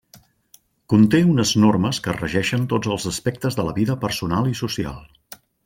[0.93, 4.99] Conté unes normes que regeixen tots els aspectes de la vida personal i social.